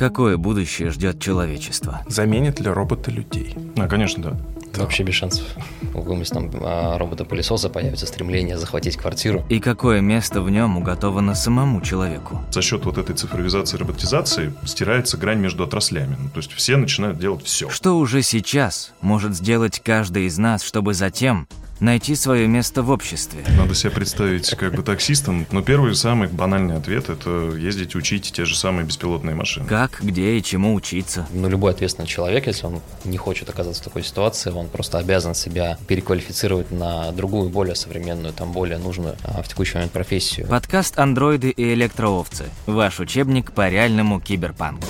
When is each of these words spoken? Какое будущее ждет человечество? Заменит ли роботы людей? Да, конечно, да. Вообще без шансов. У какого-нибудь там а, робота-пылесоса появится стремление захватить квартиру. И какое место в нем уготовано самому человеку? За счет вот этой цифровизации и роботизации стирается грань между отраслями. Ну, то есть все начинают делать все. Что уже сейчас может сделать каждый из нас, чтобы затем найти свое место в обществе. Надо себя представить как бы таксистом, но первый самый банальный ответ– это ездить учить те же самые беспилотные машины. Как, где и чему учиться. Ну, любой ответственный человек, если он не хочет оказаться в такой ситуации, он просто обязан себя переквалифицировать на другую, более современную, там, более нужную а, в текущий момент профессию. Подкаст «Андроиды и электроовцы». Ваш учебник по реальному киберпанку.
Какое 0.00 0.38
будущее 0.38 0.88
ждет 0.88 1.20
человечество? 1.20 2.00
Заменит 2.06 2.58
ли 2.58 2.70
роботы 2.70 3.10
людей? 3.10 3.54
Да, 3.76 3.86
конечно, 3.86 4.22
да. 4.22 4.36
Вообще 4.80 5.02
без 5.02 5.12
шансов. 5.12 5.44
У 5.92 5.98
какого-нибудь 5.98 6.30
там 6.30 6.50
а, 6.62 6.96
робота-пылесоса 6.96 7.68
появится 7.68 8.06
стремление 8.06 8.56
захватить 8.56 8.96
квартиру. 8.96 9.44
И 9.50 9.60
какое 9.60 10.00
место 10.00 10.40
в 10.40 10.48
нем 10.48 10.78
уготовано 10.78 11.34
самому 11.34 11.82
человеку? 11.82 12.40
За 12.50 12.62
счет 12.62 12.86
вот 12.86 12.96
этой 12.96 13.14
цифровизации 13.14 13.76
и 13.76 13.80
роботизации 13.80 14.54
стирается 14.64 15.18
грань 15.18 15.38
между 15.38 15.64
отраслями. 15.64 16.16
Ну, 16.18 16.30
то 16.30 16.38
есть 16.38 16.52
все 16.52 16.78
начинают 16.78 17.18
делать 17.18 17.44
все. 17.44 17.68
Что 17.68 17.98
уже 17.98 18.22
сейчас 18.22 18.94
может 19.02 19.34
сделать 19.36 19.82
каждый 19.84 20.24
из 20.24 20.38
нас, 20.38 20.62
чтобы 20.62 20.94
затем 20.94 21.46
найти 21.80 22.14
свое 22.14 22.46
место 22.46 22.82
в 22.82 22.90
обществе. 22.90 23.44
Надо 23.56 23.74
себя 23.74 23.90
представить 23.90 24.50
как 24.54 24.74
бы 24.74 24.82
таксистом, 24.82 25.46
но 25.50 25.62
первый 25.62 25.94
самый 25.94 26.28
банальный 26.28 26.76
ответ– 26.76 27.08
это 27.08 27.52
ездить 27.56 27.94
учить 27.94 28.30
те 28.32 28.44
же 28.44 28.56
самые 28.56 28.86
беспилотные 28.86 29.34
машины. 29.34 29.66
Как, 29.66 30.00
где 30.02 30.36
и 30.36 30.42
чему 30.42 30.74
учиться. 30.74 31.26
Ну, 31.32 31.48
любой 31.48 31.72
ответственный 31.72 32.06
человек, 32.06 32.46
если 32.46 32.66
он 32.66 32.80
не 33.04 33.16
хочет 33.16 33.48
оказаться 33.48 33.82
в 33.82 33.84
такой 33.84 34.02
ситуации, 34.04 34.50
он 34.50 34.68
просто 34.68 34.98
обязан 34.98 35.34
себя 35.34 35.78
переквалифицировать 35.88 36.70
на 36.70 37.12
другую, 37.12 37.50
более 37.50 37.74
современную, 37.74 38.32
там, 38.32 38.52
более 38.52 38.78
нужную 38.78 39.16
а, 39.24 39.42
в 39.42 39.48
текущий 39.48 39.74
момент 39.74 39.92
профессию. 39.92 40.46
Подкаст 40.46 40.98
«Андроиды 40.98 41.50
и 41.50 41.74
электроовцы». 41.74 42.44
Ваш 42.66 43.00
учебник 43.00 43.52
по 43.52 43.68
реальному 43.68 44.20
киберпанку. 44.20 44.86